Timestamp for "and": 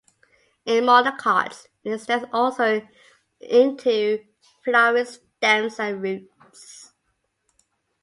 5.79-6.01